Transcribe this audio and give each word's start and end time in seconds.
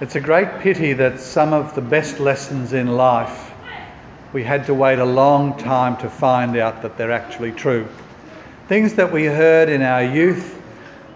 It's 0.00 0.16
a 0.16 0.20
great 0.20 0.60
pity 0.60 0.94
that 0.94 1.20
some 1.20 1.52
of 1.52 1.74
the 1.74 1.82
best 1.82 2.20
lessons 2.20 2.72
in 2.72 2.96
life 2.96 3.52
we 4.32 4.42
had 4.42 4.64
to 4.66 4.74
wait 4.74 4.98
a 4.98 5.04
long 5.04 5.58
time 5.58 5.98
to 5.98 6.08
find 6.08 6.56
out 6.56 6.80
that 6.80 6.96
they're 6.96 7.12
actually 7.12 7.52
true. 7.52 7.86
Things 8.66 8.94
that 8.94 9.12
we 9.12 9.26
heard 9.26 9.68
in 9.68 9.82
our 9.82 10.02
youth 10.02 10.58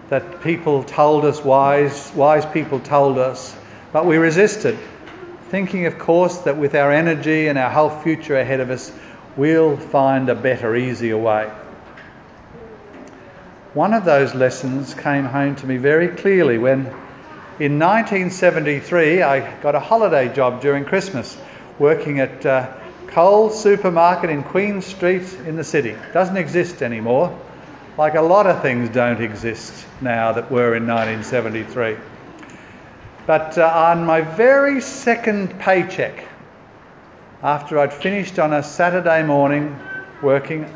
that 0.09 0.41
people 0.41 0.83
told 0.83 1.25
us, 1.25 1.43
wise, 1.43 2.11
wise 2.13 2.45
people 2.45 2.79
told 2.79 3.17
us, 3.17 3.57
but 3.91 4.05
we 4.05 4.17
resisted, 4.17 4.77
thinking, 5.49 5.87
of 5.87 5.97
course, 5.97 6.37
that 6.41 6.57
with 6.57 6.75
our 6.75 6.91
energy 6.91 7.47
and 7.47 7.57
our 7.57 7.71
whole 7.71 7.89
future 7.89 8.37
ahead 8.37 8.59
of 8.59 8.69
us, 8.69 8.91
we'll 9.35 9.77
find 9.77 10.29
a 10.29 10.35
better, 10.35 10.75
easier 10.75 11.17
way. 11.17 11.51
One 13.73 13.95
of 13.95 14.05
those 14.05 14.35
lessons 14.35 14.93
came 14.93 15.25
home 15.25 15.55
to 15.55 15.65
me 15.65 15.77
very 15.77 16.09
clearly 16.09 16.59
when 16.59 16.93
in 17.57 17.79
1973, 17.79 19.21
I 19.21 19.61
got 19.61 19.75
a 19.75 19.79
holiday 19.79 20.33
job 20.33 20.59
during 20.59 20.83
Christmas 20.83 21.37
working 21.79 22.19
at 22.19 22.45
uh, 22.45 22.73
Coles 23.07 23.63
Supermarket 23.63 24.29
in 24.29 24.43
Queen 24.43 24.81
Street 24.81 25.23
in 25.47 25.55
the 25.55 25.63
city. 25.63 25.95
Doesn't 26.11 26.35
exist 26.35 26.81
anymore, 26.81 27.33
like 27.97 28.15
a 28.15 28.21
lot 28.21 28.45
of 28.45 28.61
things 28.61 28.89
don't 28.89 29.21
exist 29.21 29.85
now 30.01 30.33
that 30.33 30.51
were 30.51 30.75
in 30.75 30.85
1973. 30.85 31.95
But 33.25 33.57
uh, 33.57 33.65
on 33.65 34.05
my 34.05 34.19
very 34.19 34.81
second 34.81 35.57
paycheck, 35.57 36.27
after 37.41 37.79
I'd 37.79 37.93
finished 37.93 38.37
on 38.37 38.51
a 38.51 38.63
Saturday 38.63 39.23
morning 39.23 39.79
working, 40.21 40.69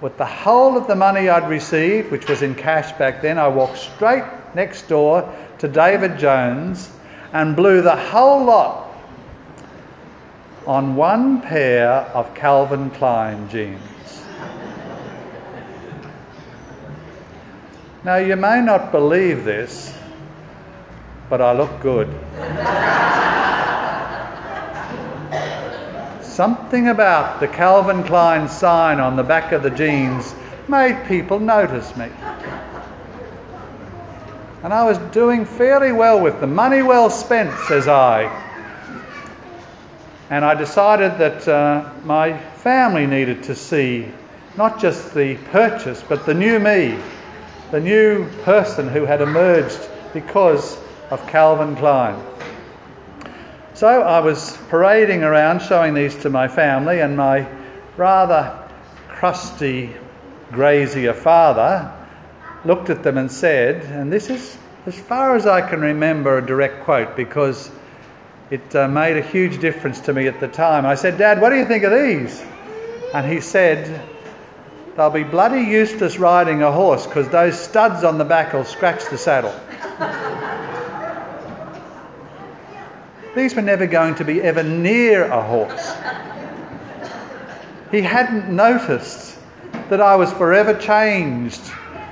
with 0.00 0.16
the 0.16 0.24
whole 0.24 0.78
of 0.78 0.86
the 0.86 0.96
money 0.96 1.28
I'd 1.28 1.50
received, 1.50 2.10
which 2.10 2.26
was 2.26 2.40
in 2.40 2.54
cash 2.54 2.92
back 2.92 3.20
then, 3.20 3.36
I 3.36 3.48
walked 3.48 3.76
straight 3.76 4.24
next 4.54 4.88
door 4.88 5.34
to 5.58 5.68
David 5.68 6.18
Jones 6.18 6.90
and 7.32 7.56
blew 7.56 7.82
the 7.82 7.96
whole 7.96 8.44
lot 8.44 8.88
on 10.66 10.96
one 10.96 11.42
pair 11.42 11.90
of 11.90 12.34
Calvin 12.34 12.90
Klein 12.90 13.48
jeans. 13.48 13.80
Now, 18.04 18.16
you 18.16 18.36
may 18.36 18.60
not 18.60 18.92
believe 18.92 19.44
this, 19.44 19.96
but 21.30 21.40
I 21.40 21.52
look 21.52 21.80
good. 21.80 22.08
Something 26.22 26.88
about 26.88 27.40
the 27.40 27.48
Calvin 27.48 28.04
Klein 28.04 28.48
sign 28.48 29.00
on 29.00 29.16
the 29.16 29.22
back 29.22 29.52
of 29.52 29.62
the 29.62 29.70
jeans 29.70 30.34
made 30.68 31.06
people 31.06 31.40
notice 31.40 31.96
me. 31.96 32.08
And 34.64 34.72
I 34.72 34.84
was 34.84 34.96
doing 35.12 35.44
fairly 35.44 35.92
well 35.92 36.18
with 36.22 36.40
them. 36.40 36.54
Money 36.54 36.80
well 36.80 37.10
spent, 37.10 37.54
says 37.68 37.86
I. 37.86 38.22
And 40.30 40.42
I 40.42 40.54
decided 40.54 41.18
that 41.18 41.46
uh, 41.46 41.92
my 42.02 42.38
family 42.38 43.06
needed 43.06 43.42
to 43.42 43.54
see 43.54 44.08
not 44.56 44.80
just 44.80 45.12
the 45.12 45.36
purchase, 45.50 46.02
but 46.08 46.24
the 46.24 46.32
new 46.32 46.58
me, 46.58 46.98
the 47.72 47.80
new 47.80 48.26
person 48.44 48.88
who 48.88 49.04
had 49.04 49.20
emerged 49.20 49.86
because 50.14 50.78
of 51.10 51.26
Calvin 51.26 51.76
Klein. 51.76 52.18
So 53.74 53.86
I 53.86 54.20
was 54.20 54.56
parading 54.70 55.24
around 55.24 55.60
showing 55.60 55.92
these 55.92 56.16
to 56.22 56.30
my 56.30 56.48
family, 56.48 57.00
and 57.00 57.18
my 57.18 57.46
rather 57.98 58.58
crusty, 59.08 59.94
grazier 60.52 61.12
father 61.12 61.92
looked 62.64 62.90
at 62.90 63.02
them 63.02 63.18
and 63.18 63.30
said, 63.30 63.84
and 63.84 64.12
this 64.12 64.30
is, 64.30 64.56
as 64.86 64.98
far 64.98 65.36
as 65.36 65.46
I 65.46 65.60
can 65.68 65.80
remember, 65.80 66.38
a 66.38 66.46
direct 66.46 66.84
quote 66.84 67.16
because 67.16 67.70
it 68.50 68.74
uh, 68.74 68.88
made 68.88 69.16
a 69.16 69.22
huge 69.22 69.60
difference 69.60 70.00
to 70.00 70.12
me 70.12 70.26
at 70.26 70.40
the 70.40 70.48
time. 70.48 70.86
I 70.86 70.94
said, 70.94 71.18
Dad, 71.18 71.40
what 71.40 71.50
do 71.50 71.56
you 71.56 71.66
think 71.66 71.84
of 71.84 71.92
these? 71.92 72.42
And 73.12 73.30
he 73.30 73.40
said, 73.40 74.02
They'll 74.96 75.10
be 75.10 75.24
bloody 75.24 75.62
useless 75.62 76.18
riding 76.18 76.62
a 76.62 76.70
horse 76.70 77.04
because 77.04 77.28
those 77.28 77.58
studs 77.58 78.04
on 78.04 78.16
the 78.16 78.24
back 78.24 78.52
will 78.52 78.64
scratch 78.64 79.10
the 79.10 79.18
saddle. 79.18 79.52
These 83.34 83.56
were 83.56 83.62
never 83.62 83.88
going 83.88 84.14
to 84.16 84.24
be 84.24 84.40
ever 84.40 84.62
near 84.62 85.24
a 85.24 85.42
horse. 85.42 85.92
He 87.90 88.02
hadn't 88.02 88.48
noticed 88.54 89.36
that 89.88 90.00
I 90.00 90.14
was 90.14 90.32
forever 90.32 90.74
changed 90.78 91.60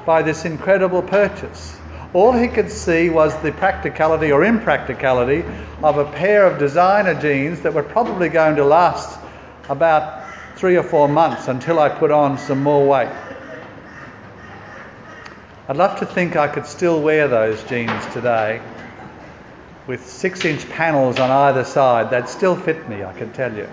by 0.04 0.22
this 0.22 0.44
incredible 0.44 1.02
purchase. 1.02 1.76
All 2.14 2.32
he 2.32 2.48
could 2.48 2.70
see 2.70 3.08
was 3.08 3.34
the 3.42 3.52
practicality 3.52 4.32
or 4.32 4.44
impracticality 4.44 5.44
of 5.82 5.98
a 5.98 6.04
pair 6.04 6.46
of 6.46 6.58
designer 6.58 7.18
jeans 7.20 7.62
that 7.62 7.72
were 7.72 7.82
probably 7.82 8.28
going 8.28 8.56
to 8.56 8.64
last 8.64 9.18
about 9.68 10.28
three 10.56 10.76
or 10.76 10.82
four 10.82 11.08
months 11.08 11.48
until 11.48 11.78
I 11.78 11.88
put 11.88 12.10
on 12.10 12.38
some 12.38 12.62
more 12.62 12.86
weight. 12.86 13.10
I'd 15.68 15.76
love 15.76 15.98
to 16.00 16.06
think 16.06 16.36
I 16.36 16.48
could 16.48 16.66
still 16.66 17.00
wear 17.00 17.28
those 17.28 17.62
jeans 17.64 18.04
today 18.12 18.60
with 19.86 20.06
six 20.06 20.44
inch 20.44 20.68
panels 20.68 21.18
on 21.18 21.30
either 21.30 21.64
side. 21.64 22.10
They'd 22.10 22.28
still 22.28 22.56
fit 22.56 22.88
me, 22.88 23.02
I 23.04 23.12
can 23.12 23.32
tell 23.32 23.54
you. 23.54 23.68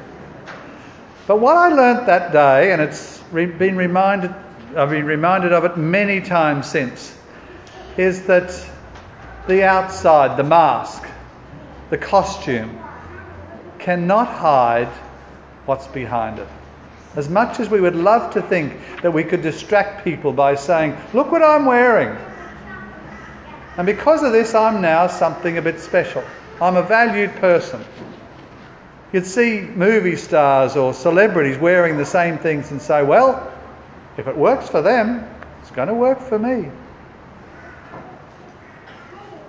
But 1.27 1.39
what 1.39 1.57
I 1.57 1.69
learnt 1.69 2.05
that 2.07 2.31
day, 2.31 2.71
and 2.71 2.81
it's 2.81 3.19
been 3.31 3.75
reminded, 3.75 4.33
I've 4.75 4.91
been 4.91 5.05
reminded 5.05 5.51
of 5.51 5.65
it 5.65 5.77
many 5.77 6.21
times 6.21 6.69
since, 6.69 7.15
is 7.97 8.27
that 8.27 8.53
the 9.47 9.63
outside, 9.63 10.37
the 10.37 10.43
mask, 10.43 11.03
the 11.89 11.97
costume, 11.97 12.79
cannot 13.79 14.27
hide 14.27 14.89
what's 15.65 15.87
behind 15.87 16.37
it. 16.37 16.47
As 17.15 17.27
much 17.27 17.59
as 17.59 17.67
we 17.67 17.81
would 17.81 17.95
love 17.95 18.33
to 18.33 18.43
think 18.43 18.73
that 19.01 19.11
we 19.11 19.23
could 19.23 19.41
distract 19.41 20.03
people 20.03 20.33
by 20.33 20.53
saying, 20.53 20.95
Look 21.13 21.31
what 21.31 21.41
I'm 21.41 21.65
wearing. 21.65 22.15
And 23.77 23.87
because 23.87 24.21
of 24.21 24.31
this, 24.31 24.53
I'm 24.53 24.81
now 24.81 25.07
something 25.07 25.57
a 25.57 25.61
bit 25.63 25.79
special. 25.79 26.23
I'm 26.61 26.75
a 26.75 26.83
valued 26.83 27.35
person. 27.37 27.83
You'd 29.11 29.25
see 29.25 29.61
movie 29.61 30.17
stars 30.17 30.75
or 30.75 30.93
celebrities 30.93 31.57
wearing 31.57 31.97
the 31.97 32.05
same 32.05 32.37
things 32.37 32.69
and 32.69 32.79
say, 32.79 33.01
Well, 33.01 33.51
if 34.19 34.27
it 34.27 34.35
works 34.35 34.67
for 34.67 34.81
them, 34.81 35.25
it's 35.61 35.71
going 35.71 35.87
to 35.87 35.93
work 35.93 36.19
for 36.19 36.37
me. 36.37 36.69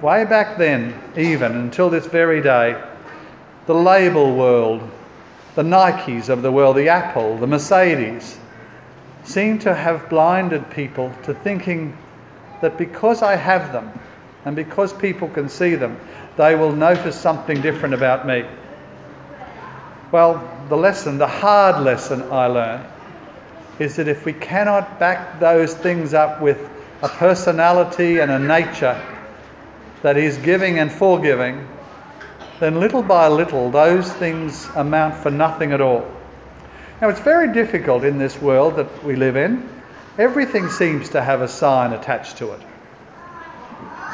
Way 0.01 0.25
back 0.25 0.59
then, 0.59 0.95
even 1.19 1.53
until 1.53 1.91
this 1.91 2.07
very 2.07 2.41
day, 2.41 2.81
the 3.67 3.75
label 3.75 4.37
world, 4.37 4.89
the 5.57 5.63
Nikes 5.63 6.29
of 6.29 6.43
the 6.43 6.53
world, 6.53 6.77
the 6.77 6.89
Apple, 6.89 7.37
the 7.37 7.49
Mercedes, 7.49 8.39
seem 9.25 9.59
to 9.59 9.75
have 9.75 10.09
blinded 10.09 10.71
people 10.71 11.13
to 11.25 11.35
thinking 11.35 11.99
that 12.63 12.79
because 12.79 13.23
I 13.23 13.35
have 13.35 13.73
them 13.73 13.93
and 14.45 14.55
because 14.55 14.93
people 14.93 15.29
can 15.29 15.49
see 15.49 15.75
them, 15.75 15.99
they 16.37 16.55
will 16.55 16.73
notice 16.73 17.19
something 17.19 17.61
different 17.61 17.95
about 17.95 18.25
me. 18.25 18.45
Well, 20.13 20.49
the 20.69 20.77
lesson, 20.77 21.19
the 21.19 21.27
hard 21.27 21.85
lesson 21.85 22.23
I 22.31 22.47
learned, 22.47 22.87
is 23.81 23.97
that 23.97 24.09
if 24.09 24.25
we 24.27 24.33
cannot 24.35 24.99
back 24.99 25.41
those 25.41 25.73
things 25.73 26.13
up 26.13 26.41
with 26.41 26.59
a 27.03 27.09
personality 27.09 28.19
and 28.19 28.31
a 28.31 28.39
nature 28.39 29.01
that 30.03 30.17
is 30.19 30.37
giving 30.39 30.79
and 30.79 30.93
forgiving, 30.93 31.67
then 32.61 32.79
little 32.79 33.03
by 33.03 33.29
little 33.29 33.71
those 33.71 34.13
things 34.13 34.69
amount 34.77 35.15
for 35.15 35.31
nothing 35.31 35.73
at 35.73 35.81
all. 35.81 36.07
Now, 37.01 37.09
it's 37.09 37.21
very 37.21 37.55
difficult 37.55 38.05
in 38.05 38.19
this 38.19 38.41
world 38.41 38.77
that 38.77 39.03
we 39.03 39.17
live 39.17 39.37
in. 39.37 39.67
Everything 40.19 40.69
seems 40.69 41.09
to 41.11 41.23
have 41.23 41.41
a 41.41 41.49
sign 41.49 41.95
attached 41.95 42.37
to 42.39 42.53
it. 42.53 42.61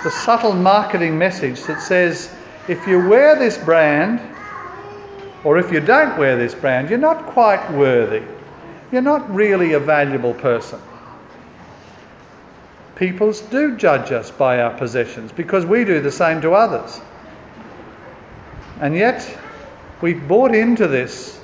The 0.05 0.11
subtle 0.13 0.53
marketing 0.53 1.19
message 1.19 1.65
that 1.65 1.83
says 1.83 2.33
if 2.69 2.87
you 2.87 3.09
wear 3.09 3.37
this 3.37 3.59
brand, 3.59 4.21
or 5.43 5.59
if 5.59 5.73
you 5.73 5.81
don't 5.81 6.17
wear 6.17 6.37
this 6.37 6.55
brand, 6.55 6.91
you're 6.91 6.99
not 7.01 7.27
quite 7.27 7.73
worthy. 7.73 8.23
You're 8.93 9.03
not 9.03 9.35
really 9.35 9.73
a 9.73 9.81
valuable 9.81 10.35
person. 10.35 10.81
Peoples 12.95 13.41
do 13.43 13.77
judge 13.77 14.13
us 14.13 14.31
by 14.31 14.61
our 14.61 14.77
possessions 14.77 15.33
because 15.33 15.67
we 15.67 15.85
do 15.85 16.01
the 16.01 16.11
same 16.11 16.41
to 16.43 16.55
others. 16.55 17.01
And 18.81 18.95
yet, 18.95 19.39
we've 20.01 20.27
bought 20.27 20.55
into 20.55 20.87
this. 20.87 21.39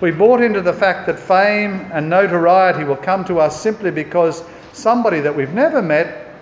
We 0.00 0.10
bought 0.10 0.40
into 0.40 0.60
the 0.60 0.72
fact 0.72 1.06
that 1.06 1.18
fame 1.18 1.90
and 1.92 2.08
notoriety 2.08 2.84
will 2.84 2.96
come 2.96 3.24
to 3.26 3.38
us 3.38 3.60
simply 3.60 3.90
because 3.90 4.42
somebody 4.72 5.20
that 5.20 5.36
we've 5.36 5.52
never 5.52 5.82
met 5.82 6.34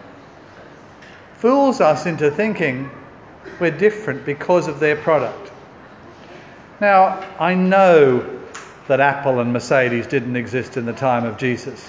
fools 1.34 1.80
us 1.80 2.06
into 2.06 2.30
thinking 2.30 2.90
we're 3.58 3.70
different 3.70 4.24
because 4.24 4.68
of 4.68 4.80
their 4.80 4.96
product. 4.96 5.52
Now, 6.80 7.26
I 7.38 7.54
know 7.54 8.39
that 8.90 8.98
Apple 8.98 9.38
and 9.38 9.52
Mercedes 9.52 10.08
didn't 10.08 10.34
exist 10.34 10.76
in 10.76 10.84
the 10.84 10.92
time 10.92 11.24
of 11.24 11.38
Jesus. 11.38 11.88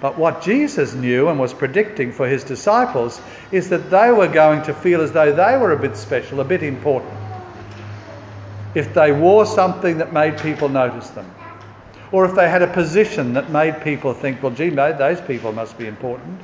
But 0.00 0.16
what 0.16 0.40
Jesus 0.40 0.94
knew 0.94 1.28
and 1.28 1.38
was 1.38 1.52
predicting 1.52 2.12
for 2.12 2.28
his 2.28 2.44
disciples 2.44 3.20
is 3.50 3.68
that 3.70 3.90
they 3.90 4.12
were 4.12 4.28
going 4.28 4.62
to 4.62 4.72
feel 4.72 5.00
as 5.00 5.10
though 5.10 5.32
they 5.32 5.56
were 5.56 5.72
a 5.72 5.76
bit 5.76 5.96
special, 5.96 6.38
a 6.38 6.44
bit 6.44 6.62
important. 6.62 7.12
If 8.76 8.94
they 8.94 9.10
wore 9.10 9.44
something 9.44 9.98
that 9.98 10.12
made 10.12 10.38
people 10.38 10.68
notice 10.68 11.10
them, 11.10 11.28
or 12.12 12.24
if 12.24 12.36
they 12.36 12.48
had 12.48 12.62
a 12.62 12.72
position 12.72 13.32
that 13.32 13.50
made 13.50 13.80
people 13.82 14.14
think, 14.14 14.44
well, 14.44 14.52
gee, 14.52 14.70
those 14.70 15.20
people 15.20 15.50
must 15.50 15.76
be 15.76 15.88
important. 15.88 16.40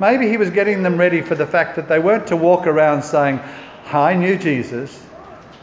Maybe 0.00 0.28
he 0.28 0.36
was 0.36 0.50
getting 0.50 0.82
them 0.82 0.98
ready 0.98 1.20
for 1.20 1.36
the 1.36 1.46
fact 1.46 1.76
that 1.76 1.88
they 1.88 2.00
weren't 2.00 2.26
to 2.26 2.36
walk 2.36 2.66
around 2.66 3.04
saying, 3.04 3.38
I 3.92 4.14
knew 4.14 4.36
Jesus. 4.36 5.00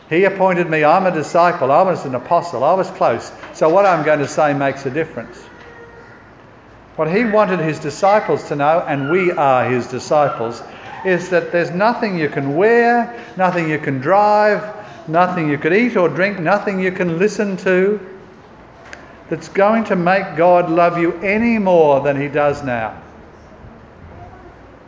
He 0.09 0.23
appointed 0.23 0.69
me, 0.69 0.83
I'm 0.85 1.05
a 1.05 1.11
disciple, 1.11 1.71
I 1.71 1.81
was 1.81 2.05
an 2.05 2.15
apostle, 2.15 2.63
I 2.63 2.73
was 2.73 2.89
close. 2.91 3.31
So 3.53 3.69
what 3.69 3.85
I'm 3.85 4.05
going 4.05 4.19
to 4.19 4.27
say 4.27 4.53
makes 4.53 4.85
a 4.85 4.89
difference. 4.89 5.37
What 6.95 7.11
he 7.11 7.25
wanted 7.25 7.59
his 7.59 7.79
disciples 7.79 8.47
to 8.47 8.55
know, 8.55 8.83
and 8.87 9.11
we 9.11 9.31
are 9.31 9.69
his 9.69 9.87
disciples, 9.87 10.63
is 11.05 11.29
that 11.29 11.51
there's 11.51 11.71
nothing 11.71 12.17
you 12.17 12.29
can 12.29 12.55
wear, 12.55 13.23
nothing 13.35 13.69
you 13.69 13.77
can 13.79 13.99
drive, 13.99 14.75
nothing 15.09 15.49
you 15.49 15.57
could 15.57 15.73
eat 15.73 15.97
or 15.97 16.09
drink, 16.09 16.39
nothing 16.39 16.79
you 16.79 16.91
can 16.91 17.19
listen 17.19 17.57
to 17.57 17.99
that's 19.29 19.49
going 19.49 19.83
to 19.85 19.95
make 19.95 20.37
God 20.37 20.69
love 20.69 20.97
you 20.97 21.13
any 21.19 21.59
more 21.59 21.99
than 22.01 22.19
he 22.19 22.29
does 22.29 22.63
now. 22.63 23.01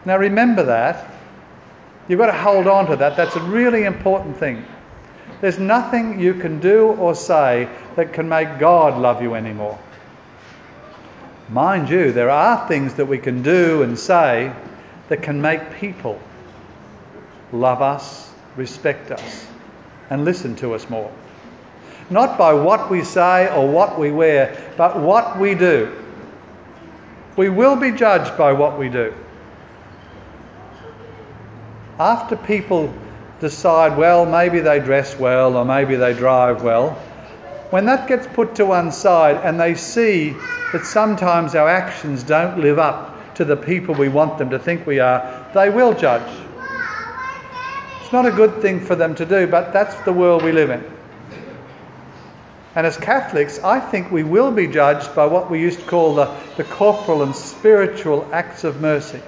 Now 0.05 0.17
remember 0.17 0.63
that. 0.63 1.11
You've 2.07 2.19
got 2.19 2.27
to 2.27 2.37
hold 2.37 2.67
on 2.67 2.87
to 2.87 2.95
that. 2.95 3.17
That's 3.17 3.35
a 3.35 3.41
really 3.41 3.83
important 3.83 4.37
thing. 4.37 4.65
There's 5.41 5.59
nothing 5.59 6.19
you 6.19 6.33
can 6.33 6.59
do 6.59 6.87
or 6.87 7.15
say 7.15 7.69
that 7.95 8.13
can 8.13 8.27
make 8.27 8.59
God 8.59 8.99
love 8.99 9.21
you 9.21 9.35
anymore. 9.35 9.79
Mind 11.47 11.89
you, 11.89 12.11
there 12.11 12.29
are 12.29 12.67
things 12.67 12.95
that 12.95 13.05
we 13.05 13.17
can 13.17 13.41
do 13.41 13.81
and 13.83 13.97
say 13.97 14.53
that 15.07 15.23
can 15.23 15.41
make 15.41 15.75
people 15.75 16.19
love 17.51 17.81
us, 17.81 18.31
respect 18.55 19.11
us, 19.11 19.47
and 20.09 20.25
listen 20.25 20.55
to 20.57 20.73
us 20.75 20.89
more. 20.89 21.11
Not 22.09 22.37
by 22.37 22.53
what 22.53 22.89
we 22.89 23.03
say 23.03 23.53
or 23.53 23.67
what 23.67 23.97
we 23.97 24.11
wear, 24.11 24.73
but 24.77 24.99
what 24.99 25.39
we 25.39 25.55
do. 25.55 25.95
We 27.35 27.49
will 27.49 27.75
be 27.75 27.91
judged 27.91 28.37
by 28.37 28.51
what 28.51 28.77
we 28.77 28.89
do. 28.89 29.13
After 31.97 32.35
people 32.35 32.93
decide, 33.39 33.97
well, 33.97 34.25
maybe 34.25 34.59
they 34.59 34.79
dress 34.79 35.17
well 35.17 35.55
or 35.55 35.65
maybe 35.65 35.95
they 35.95 36.13
drive 36.13 36.63
well, 36.63 36.91
when 37.69 37.85
that 37.85 38.07
gets 38.07 38.27
put 38.27 38.55
to 38.55 38.65
one 38.65 38.91
side 38.91 39.37
and 39.43 39.59
they 39.59 39.75
see 39.75 40.35
that 40.73 40.85
sometimes 40.85 41.55
our 41.55 41.69
actions 41.69 42.23
don't 42.23 42.59
live 42.59 42.79
up 42.79 43.35
to 43.35 43.45
the 43.45 43.55
people 43.55 43.95
we 43.95 44.09
want 44.09 44.37
them 44.37 44.49
to 44.49 44.59
think 44.59 44.85
we 44.85 44.99
are, 44.99 45.49
they 45.53 45.69
will 45.69 45.93
judge. 45.93 46.29
It's 48.01 48.11
not 48.11 48.25
a 48.25 48.31
good 48.31 48.61
thing 48.61 48.79
for 48.79 48.95
them 48.95 49.13
to 49.15 49.25
do, 49.25 49.45
but 49.45 49.71
that's 49.71 49.95
the 50.01 50.11
world 50.11 50.43
we 50.43 50.51
live 50.51 50.71
in. 50.71 50.83
And 52.75 52.87
as 52.87 52.97
Catholics, 52.97 53.59
I 53.63 53.79
think 53.79 54.11
we 54.11 54.23
will 54.23 54.51
be 54.51 54.67
judged 54.67 55.15
by 55.15 55.25
what 55.25 55.49
we 55.49 55.59
used 55.59 55.79
to 55.79 55.85
call 55.85 56.15
the, 56.15 56.35
the 56.57 56.63
corporal 56.63 57.23
and 57.23 57.35
spiritual 57.35 58.27
acts 58.31 58.63
of 58.63 58.81
mercy. 58.81 59.21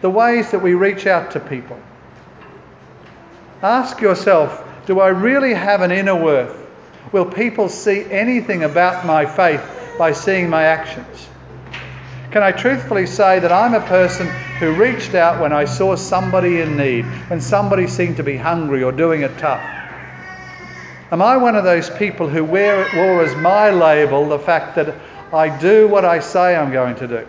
The 0.00 0.10
ways 0.10 0.50
that 0.52 0.62
we 0.62 0.74
reach 0.74 1.06
out 1.06 1.32
to 1.32 1.40
people. 1.40 1.78
Ask 3.62 4.00
yourself 4.00 4.66
do 4.86 4.98
I 4.98 5.08
really 5.08 5.54
have 5.54 5.82
an 5.82 5.92
inner 5.92 6.16
worth? 6.16 6.56
Will 7.12 7.26
people 7.26 7.68
see 7.68 8.04
anything 8.10 8.64
about 8.64 9.06
my 9.06 9.26
faith 9.26 9.62
by 9.98 10.12
seeing 10.12 10.48
my 10.48 10.64
actions? 10.64 11.28
Can 12.32 12.42
I 12.42 12.52
truthfully 12.52 13.06
say 13.06 13.40
that 13.40 13.52
I'm 13.52 13.74
a 13.74 13.86
person 13.86 14.26
who 14.58 14.72
reached 14.72 15.14
out 15.14 15.40
when 15.40 15.52
I 15.52 15.64
saw 15.64 15.96
somebody 15.96 16.60
in 16.60 16.76
need, 16.76 17.04
when 17.28 17.40
somebody 17.40 17.86
seemed 17.86 18.16
to 18.16 18.22
be 18.22 18.36
hungry 18.36 18.82
or 18.82 18.92
doing 18.92 19.22
it 19.22 19.36
tough? 19.38 19.62
Am 21.12 21.20
I 21.20 21.36
one 21.36 21.56
of 21.56 21.64
those 21.64 21.90
people 21.90 22.28
who 22.28 22.44
wear 22.44 22.88
wore 22.94 23.22
as 23.22 23.34
my 23.34 23.70
label 23.70 24.28
the 24.28 24.38
fact 24.38 24.76
that 24.76 24.94
I 25.32 25.56
do 25.58 25.88
what 25.88 26.04
I 26.04 26.20
say 26.20 26.54
I'm 26.54 26.72
going 26.72 26.94
to 26.96 27.08
do? 27.08 27.26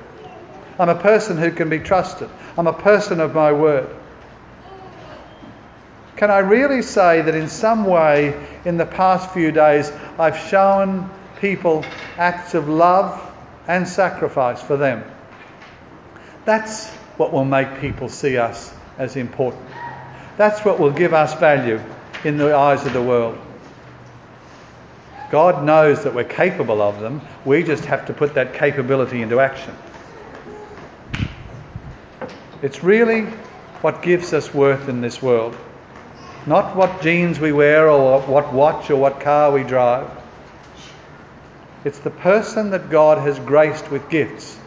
I'm 0.81 0.89
a 0.89 0.95
person 0.95 1.38
who 1.38 1.51
can 1.51 1.69
be 1.69 1.78
trusted. 1.78 2.28
I'm 2.57 2.66
a 2.66 2.74
person 2.74 3.19
of 3.19 3.36
my 3.36 3.51
word. 3.51 3.88
Can 6.16 6.31
I 6.31 6.39
really 6.39 6.81
say 6.81 7.22
that 7.22 7.36
in 7.36 7.50
some 7.50 7.86
way 7.86 8.48
in 8.66 8.78
the 8.78 8.88
past 8.88 9.31
few 9.31 9.51
days 9.51 9.92
I've 10.18 10.39
shown 10.39 11.07
people 11.39 11.86
acts 12.18 12.56
of 12.56 12.68
love 12.68 13.22
and 13.68 13.88
sacrifice 13.88 14.60
for 14.60 14.75
them? 14.75 15.04
That's 16.45 16.89
what 17.18 17.31
will 17.31 17.45
make 17.45 17.80
people 17.80 18.10
see 18.10 18.38
us 18.38 18.74
as 18.98 19.18
important. 19.18 19.63
That's 20.36 20.66
what 20.66 20.80
will 20.80 20.94
give 20.94 21.13
us 21.13 21.36
value 21.36 21.80
in 22.24 22.39
the 22.39 22.57
eyes 22.57 22.88
of 22.88 22.94
the 22.94 23.04
world. 23.04 23.38
God 25.30 25.63
knows 25.63 26.06
that 26.06 26.16
we're 26.16 26.24
capable 26.24 26.81
of 26.81 27.00
them. 27.00 27.22
We 27.45 27.62
just 27.62 27.86
have 27.86 28.07
to 28.07 28.13
put 28.13 28.33
that 28.33 28.56
capability 28.56 29.22
into 29.22 29.39
action. 29.39 29.75
It's 32.61 32.83
really 32.83 33.23
what 33.81 34.03
gives 34.03 34.33
us 34.33 34.53
worth 34.53 34.87
in 34.87 35.01
this 35.01 35.21
world. 35.21 35.57
Not 36.45 36.75
what 36.75 37.01
jeans 37.01 37.39
we 37.39 37.51
wear 37.51 37.89
or 37.89 38.21
what 38.21 38.53
watch 38.53 38.89
or 38.89 38.97
what 38.97 39.19
car 39.19 39.51
we 39.51 39.63
drive. 39.63 40.09
It's 41.83 41.99
the 41.99 42.11
person 42.11 42.71
that 42.71 42.89
God 42.91 43.17
has 43.17 43.39
graced 43.39 43.89
with 43.89 44.09
gifts. 44.09 44.57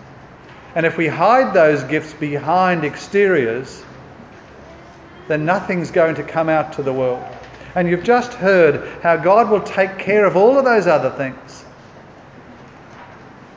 And 0.74 0.84
if 0.84 0.96
we 0.96 1.06
hide 1.06 1.54
those 1.54 1.84
gifts 1.84 2.12
behind 2.12 2.84
exteriors, 2.84 3.84
then 5.28 5.44
nothing's 5.44 5.92
going 5.92 6.16
to 6.16 6.24
come 6.24 6.48
out 6.48 6.74
to 6.74 6.82
the 6.82 6.92
world. 6.92 7.24
And 7.76 7.88
you've 7.88 8.04
just 8.04 8.34
heard 8.34 8.88
how 9.02 9.16
God 9.16 9.50
will 9.50 9.62
take 9.62 9.98
care 9.98 10.24
of 10.24 10.36
all 10.36 10.58
of 10.58 10.64
those 10.64 10.88
other 10.88 11.10
things. 11.10 11.64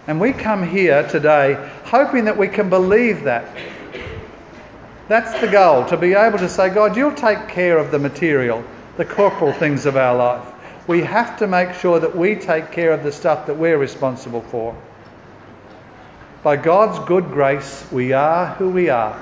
And 0.06 0.22
we 0.22 0.32
come 0.32 0.68
here 0.68 1.08
today 1.10 1.72
hoping 1.86 2.26
that 2.26 2.38
we 2.38 2.48
can 2.48 2.70
believe 2.70 3.24
that 3.24 3.46
that's 5.08 5.40
the 5.40 5.48
goal, 5.48 5.86
to 5.86 5.98
be 5.98 6.14
able 6.14 6.38
to 6.40 6.50
say, 6.50 6.70
God, 6.70 6.98
you'll 6.98 7.14
take 7.14 7.48
care 7.48 7.78
of 7.78 7.92
the 7.92 8.00
material, 8.00 8.64
the 8.98 9.06
corporal 9.06 9.54
things 9.54 9.86
of 9.86 9.96
our 9.96 10.16
life. 10.16 10.46
We 10.88 11.02
have 11.04 11.38
to 11.40 11.48
make 11.48 11.74
sure 11.74 12.00
that 12.00 12.16
we 12.16 12.36
take 12.36 12.72
care 12.72 12.92
of 12.92 13.04
the 13.04 13.12
stuff 13.12 13.48
that 13.48 13.56
we're 13.56 13.78
responsible 13.78 14.42
for. 14.42 14.76
By 16.44 16.58
God's 16.58 17.00
good 17.08 17.26
grace, 17.26 17.86
we 17.92 18.14
are 18.14 18.48
who 18.56 18.70
we 18.70 18.90
are. 18.90 19.22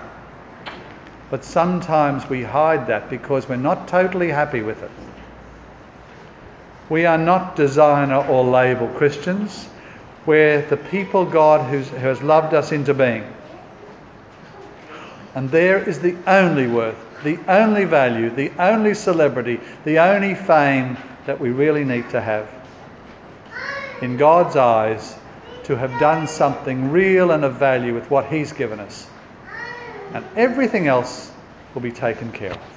But 1.30 1.44
sometimes 1.44 2.30
we 2.30 2.44
hide 2.44 2.88
that 2.88 3.10
because 3.10 3.50
we're 3.50 3.56
not 3.56 3.88
totally 3.88 4.30
happy 4.30 4.62
with 4.62 4.82
it. 4.84 4.92
We 6.89 7.06
are 7.06 7.18
not 7.18 7.56
designer 7.56 8.27
or 8.27 8.44
label 8.44 8.88
Christians. 8.89 9.68
We're 10.25 10.62
the 10.62 10.77
people 10.77 11.25
God 11.25 11.68
who 11.70 11.80
has 11.98 12.22
loved 12.22 12.54
us 12.54 12.72
into 12.72 12.94
being. 12.94 13.24
And 15.36 15.51
there 15.51 15.77
is 15.77 16.00
the 16.00 16.15
only 16.25 16.65
worth, 16.65 16.98
the 17.24 17.38
only 17.48 17.84
value, 17.84 18.30
the 18.30 18.51
only 18.58 18.94
celebrity, 18.94 19.60
the 19.84 20.00
only 20.00 20.34
fame 20.34 20.98
that 21.25 21.39
we 21.39 21.50
really 21.50 21.84
need 21.84 22.10
to 22.12 22.22
have. 22.22 22.50
In 24.01 24.15
God's 24.18 24.56
eyes, 24.56 25.15
to 25.65 25.75
have 25.75 26.00
done 26.00 26.27
something 26.27 26.92
real 26.92 27.32
and 27.32 27.44
of 27.44 27.56
value 27.56 27.94
with 27.94 28.10
what 28.10 28.27
He's 28.27 28.54
given 28.54 28.80
us. 28.80 29.08
And 30.13 30.24
everything 30.36 30.88
else 30.88 31.32
will 31.74 31.82
be 31.82 31.92
taken 31.92 32.32
care 32.32 32.51
of. 32.51 32.75